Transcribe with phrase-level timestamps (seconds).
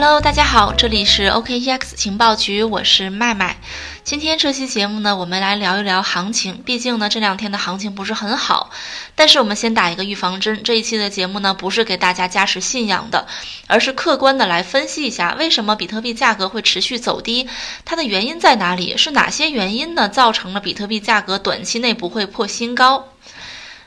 [0.00, 3.56] Hello，大家好，这里是 OKEX 情报局，我是麦麦。
[4.04, 6.62] 今天这期节目呢，我们来聊一聊行情。
[6.62, 8.70] 毕竟呢，这两天的行情不是很好。
[9.16, 13.26] 但是我们先打一个预防针，这一期的节目呢，不是给大家加持信仰的，
[13.66, 17.48] 而是客观的来分析一下，为什么比特币价格会持续走低，
[17.84, 18.96] 它的原因在哪里？
[18.96, 23.08] 是哪些原因呢，造成了比特币价格短期内不会破新高？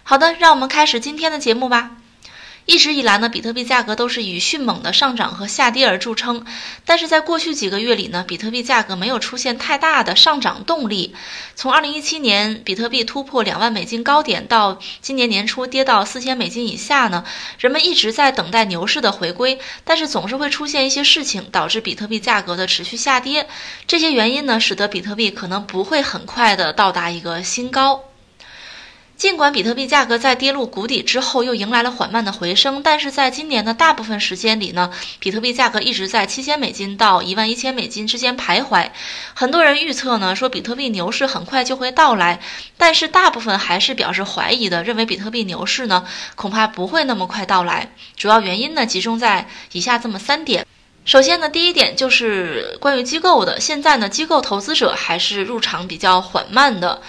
[0.04, 1.92] 好的，让我们开始今天的节目吧。
[2.66, 6.46] 一直以来呢，比特币价格都是以迅猛的上涨和下跌而著称。
[6.86, 11.16] 但是在过去几个月里呢，比特币价格没有出现太大的上涨动力。
[11.56, 17.26] 从2017年比特币突破两万美金高点到今年年初跌到四千美金以下呢，
[17.60, 23.48] 人们一直在等待牛市的回归，但是总是会出现一些事情导致比特币价格的持续下跌。
[23.88, 28.11] 这些原因呢，使得比特币可能不会很快的到达一个新高。
[29.22, 34.90] 尽管比特币价格在跌入谷底之后又迎来了缓慢的回升，但是在今年的大部分时间里呢，
[35.20, 38.90] 比特币价格一直在七千美金到一万一千美金之间徘徊。
[39.36, 42.40] 很多人预测呢，说比特币牛市很快就会到来，
[42.78, 46.04] 但是大部分还是表示怀疑的，认为比特币牛市呢
[46.34, 47.94] 恐怕不会那么快到来。
[48.18, 50.66] 主要原因呢集中在以下这么三点。
[51.04, 57.02] 首先呢，第一点就是关于机构的，现在呢机构投资者还是入场比较缓慢的。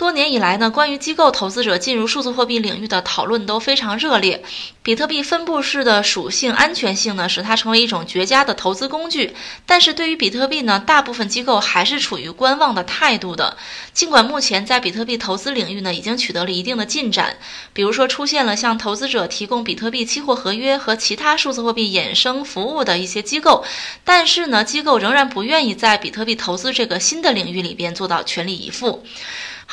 [0.00, 4.42] 多年以来呢，关于机构投资者进入数字货币领域的讨论都非常热烈。
[4.82, 9.34] 比特币分布式的属性、安全性呢，使它成为一种绝佳的投资工具。
[9.66, 13.58] 但是对于比特币呢，大部分机构还是处于观望的态度的。
[13.92, 17.36] 尽管目前在比特币投资领域呢，已经取得了一定的进展，
[17.74, 23.62] 比如说出现了向投资者提供比特币期货合约和其他数字货币衍生服务的一些机构，
[24.02, 29.04] 但是呢，机构仍然不愿意在比特币投资这个新的领域里边做到全力以赴。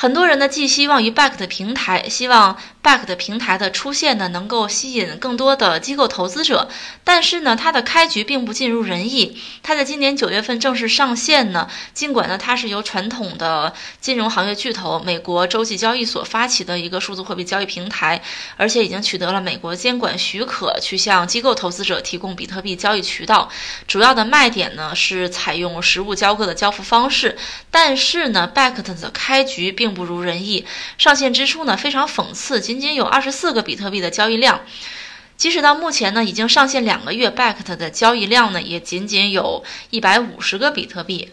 [0.00, 2.56] 很多人呢，寄希望于 Back 的平台，希望。
[2.88, 6.70] Back 的平台的出现呢，能够吸引更多的机构投资者，
[7.04, 9.36] 但是呢，它的开局并不尽如人意。
[9.62, 18.22] 它在今年九月份正式上线呢，尽管呢，它是由传统的金融行业巨头美国洲际交易所发起的一个数字货币交易平台，
[18.56, 23.50] 而且已经取得了美国监管许可，去向机构投资者提供比特币交易渠道。
[23.86, 27.36] 主要的卖点呢是采用实物交割的交付方式，
[27.70, 30.64] 但是呢，Back 的开局并不如人意。
[30.96, 34.62] 上线之初呢，非常讽刺，仅有二十四个比特币的交易量，
[35.36, 41.30] 即使到目前呢，已经上线两个月，Backed 的交易量呢，也仅仅有一百五十个比特币。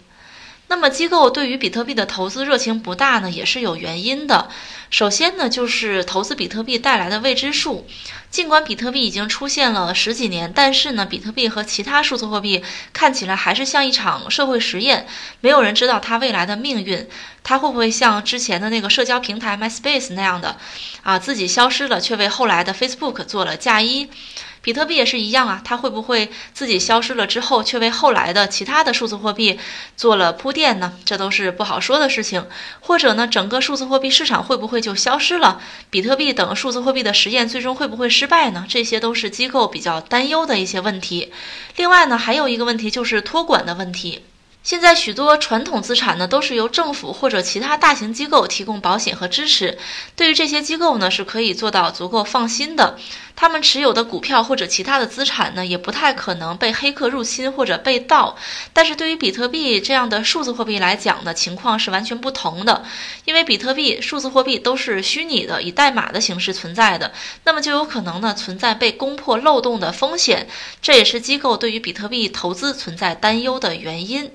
[0.68, 4.50] 那么机构对于比特币的投资热情不大呢，也是有原因的。
[4.90, 7.88] 首先呢，就是投资比特币带来的未知数。
[8.36, 15.08] 尽管比特币已经出现了十几年，但是呢，比特币和其他数字货币看起来还是像一场社会实验，
[15.40, 17.08] 没有人知道它未来的命运。
[17.44, 20.58] 它会不会像之前的那个社交平台 MySpace 那样的，
[21.04, 24.10] 啊，自己消失了，却为后来的 Facebook 做了嫁衣？
[24.64, 29.60] 比特币也是一样啊，它会不会自己消失了之后，却为后来的其他的数字货币
[29.96, 30.94] 做了铺垫呢？
[31.06, 32.48] 这都是不好说的事情。
[32.80, 35.62] 或者呢，整个数字货币市场会不会就消失了？
[35.92, 38.66] 比特币等数字货币的实验最终会不会失失败呢？
[38.68, 41.32] 这些都是机构比较担忧的一些问题。
[41.76, 44.24] 另外呢，还有一个问题就是托管的问题。
[44.66, 49.78] 现在许多传统资产呢，都是由政府或者其他大型机构提供保险和支持。
[50.16, 52.98] 对于这些机构呢，是可以做到足够放心的。
[53.36, 58.36] 他们持有的股票或者其他的资产呢，也不太可能被黑客入侵或者被盗。
[58.74, 62.84] 但是对于比特币这样的数字货币来讲呢，情况是完全不同的。
[63.26, 70.48] 因为比特币、数字货币都是虚拟的，以代码的形式存在的，那么就有可能呢存在被攻破漏洞的风险。
[70.82, 74.32] 这也是机构对于比特币投资存在担忧的原因。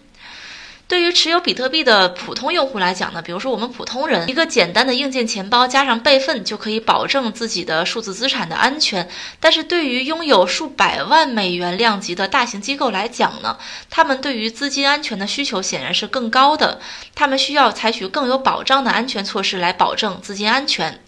[0.91, 9.09] 对于持有比特币的普通用户来讲呢，比如说我们普通人，一个简单的硬件钱包加上备份就可以保证自己的数字资产的安全。
[9.39, 13.57] 但是对于拥有数百万美元量级的大型机构来讲呢，
[13.89, 16.81] 他们对于资金安全的需求显然是更高的，
[17.15, 20.99] 他们需要采取更有保障的安全措施来保证资金安全。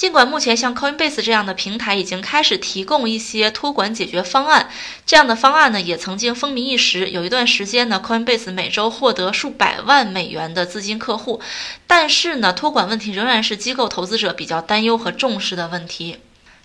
[0.00, 4.70] 尽管目前像 Coinbase 这样的平台已经开始提供一些托管解决方案，
[5.04, 7.10] 这样的方案呢也曾经风靡一时。
[7.10, 11.42] 有一段时间呢，Coinbase 每周获得数百万美元的资金客户，
[11.86, 16.16] 但是呢，托管问题仍然是机构投资者比较担忧和重视的问题。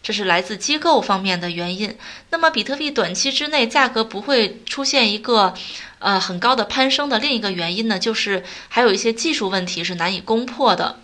[0.02, 1.98] 这是来自机构方面的原因。
[2.30, 5.54] 那么，比特币短期之内价格不会出现一个
[6.00, 11.02] 呃很高的攀升的另一个原因呢，就是还有一些技术问题是难以攻破的。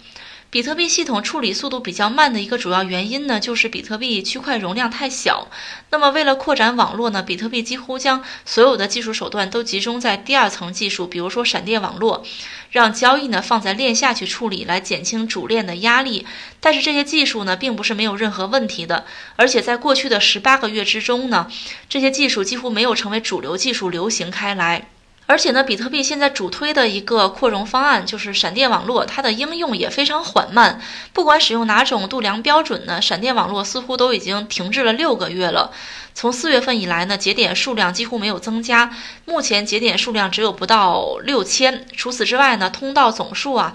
[0.51, 5.47] 比特币系统处理速度比较慢的一个主要原因呢，就是比特币区块容量太小。
[5.91, 12.25] 那么为了扩展网络呢，比特币几乎将所有的技术手段都集中在第二层技术，比如说闪电网络，
[12.69, 16.27] 让交易呢放在链下去处理，来减轻主链的压力。
[16.59, 19.05] 但是这些技术呢，并不是没有任何问题的，
[19.37, 21.47] 而且在过去的十八个月之中呢，
[21.87, 24.89] 这些技术几乎没有成为主流技术流行开来。
[25.27, 30.81] 而且呢，比特币现在主推的一个扩容方案就是闪电网络，它的应用也非常缓慢。
[31.13, 35.71] 不管使用哪种度量标准呢，闪电网络似乎都已经停滞了六个月了。
[36.13, 38.91] 从四月份以来呢，节点数量几乎没有增加，
[39.23, 41.85] 目前节点数量只有不到六千。
[41.95, 43.73] 除此之外呢，通道总数啊，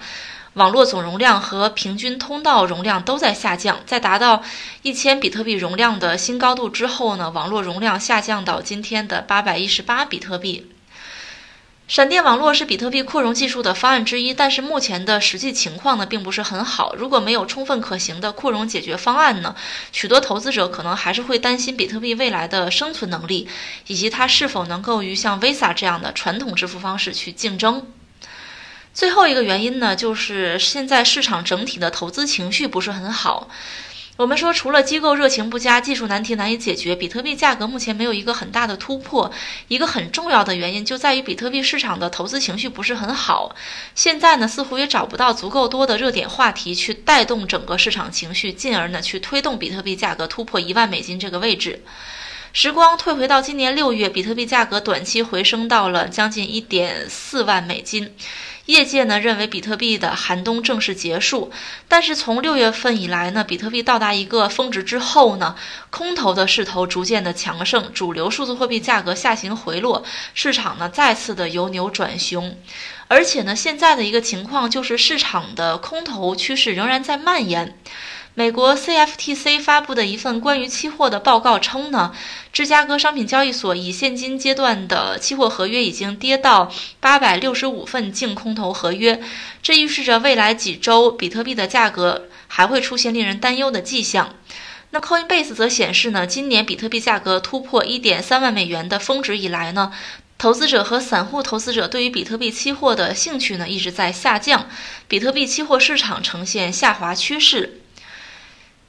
[0.53, 3.79] 网络总容量和平均通道容量都在下降。
[3.87, 4.43] 在达到
[4.83, 10.69] 一千比特币容量的新高度之后呢，网络容量下降到今天的八百一十八比特币。
[11.87, 16.93] 闪电网络是比特币扩容技术的方案之一，但是目前的实际情况呢，并不是很好。
[16.97, 19.55] 如果没有充分可行的扩容解决方案呢，
[19.93, 23.47] 许多投资者可能还是会担心比特币未来的生存能力，
[23.87, 27.87] 以及它是否能够与像 Visa 这样的传统支付方式去竞争。
[28.93, 33.47] 最后一个原因呢，就是现在市场整体的投资情绪不是很好。
[34.17, 39.31] 我们说，除了机构热情不佳、技术难题难以解决，比特币价格目前没有一个很大的突破。
[39.67, 43.55] 一个很重要的原因就在于比特币市场的投资情绪不是很好。
[43.93, 51.83] 现在呢，似乎也找不到足够多的热点话题去带动整个市场情绪，进而呢去推动比特币价格突破一万美金这个位置。
[52.53, 58.11] 时光退回到今年六月，比特币价格短期回升到了将近一点四万美金。
[58.67, 61.51] 业界呢认为比特币的寒冬正式结束，
[61.87, 65.55] 但是从六月份以来呢，比特币到达一个峰值之后呢，
[65.89, 70.03] 空头的势头逐渐的强盛，主流数字货币价格下行回落，
[70.33, 72.57] 市场呢再次的由牛转熊，
[73.07, 77.77] 而且呢现在的一个情况就是市场的空头趋势仍然在蔓延。
[78.37, 82.13] 美国 CFTC 发布的一份关于期货的报告称呢，
[82.53, 89.19] 芝加哥商品交易所以现金阶段的期货合约已经跌到八百六十五份净空头合约，
[89.63, 94.35] 这预示着未来几周比特币的价格还会出现令人担忧的迹象。
[94.91, 99.91] 那 Coinbase 则显示呢，今年比特币价格突破一点三万美元的峰值以来呢，
[100.37, 104.67] 投资者和散户投资者对于比特币期货的兴趣呢一直在下降，
[105.07, 107.81] 比特币期货市场呈现下滑趋势。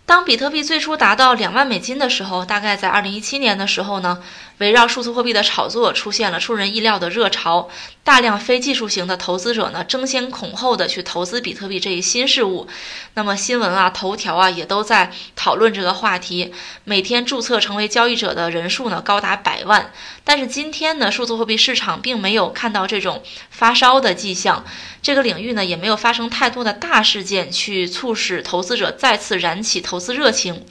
[0.08, 4.22] 当比特币最初达到两万美金的时候，大概在二零一七年的时候呢，
[4.56, 7.68] 围绕数字货币的炒作出现了出人意料的热潮，
[8.08, 12.66] 大量非技术型的投资者呢争先恐后的去投资比特币这一新事物。
[13.12, 16.50] 那么新闻啊、头条啊也都在讨论这个话题，
[16.84, 19.92] 每天注册成为交易者的人数呢高达百万。
[20.24, 24.64] 但是今天呢，数字货币市场并没有看到这种发烧的迹象，
[25.02, 29.98] 这个领域呢也没有发生太多的大事件去促使投资者再次燃起投。
[30.00, 30.64] 资热情，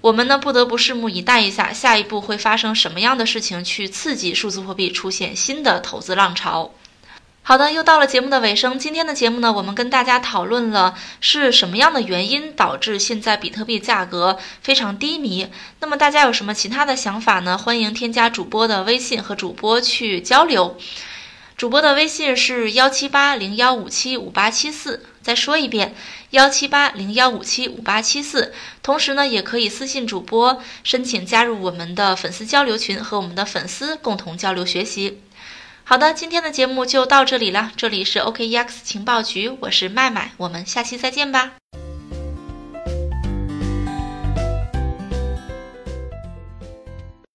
[0.00, 6.72] 我们呢不得不拭目以待一下，下一步会发生什么样的事情，去刺激数字货币出现新的投资浪潮。
[7.42, 8.78] 好的，又到了节目的尾声。
[8.78, 15.48] 今天的节目呢，我们跟大家讨论了是什么样的原因导致现在比特币价格非常低迷。
[15.80, 17.56] 那么大家有什么其他的想法呢？
[17.56, 20.76] 欢迎添加主播的微信和主播去交流。
[21.56, 25.06] 主播的微信是幺七八零幺五七五八七四。
[25.28, 25.94] 再说一遍，
[26.30, 28.54] 幺七八零幺五七五八七四。
[28.82, 35.20] 同时呢，也可以私信主播申请加入我们的粉丝交流群，和我们的粉丝共同交流学习。
[35.84, 37.70] 好的，今天的节目就到这里了。
[37.76, 41.52] 这里是 OKEX 情报局，我是麦麦，我们下期再见吧。